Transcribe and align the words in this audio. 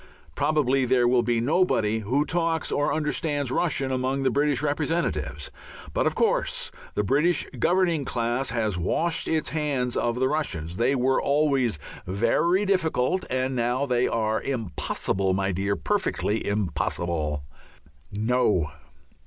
Probably 0.33 0.83
there 0.83 1.07
will 1.07 1.21
be 1.21 1.39
nobody 1.39 1.99
who 1.99 2.25
talks 2.25 2.71
or 2.71 2.91
understands 2.91 3.51
Russian 3.51 3.91
among 3.91 4.23
the 4.23 4.31
British 4.31 4.63
representatives. 4.63 5.51
But, 5.93 6.07
of 6.07 6.15
course, 6.15 6.71
the 6.95 7.03
British 7.03 7.45
governing 7.59 8.03
class 8.03 8.49
has 8.49 8.79
washed 8.79 9.27
its 9.27 9.49
hands 9.49 9.95
of 9.95 10.19
the 10.19 10.27
Russians. 10.27 10.77
They 10.77 10.95
were 10.95 11.21
always 11.21 11.77
very 12.07 12.65
difficult, 12.65 13.25
and 13.29 13.55
now 13.55 13.85
they 13.85 14.07
are 14.07 14.41
"impossible, 14.41 15.35
my 15.35 15.51
dear, 15.51 15.75
perfectly 15.75 16.47
impossible." 16.47 17.43
No! 18.11 18.71